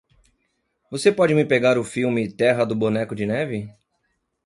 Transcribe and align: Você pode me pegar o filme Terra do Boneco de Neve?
Você 0.89 1.11
pode 1.11 1.35
me 1.35 1.45
pegar 1.45 1.77
o 1.77 1.83
filme 1.83 2.27
Terra 2.27 2.65
do 2.65 2.75
Boneco 2.75 3.13
de 3.13 3.27
Neve? 3.27 3.69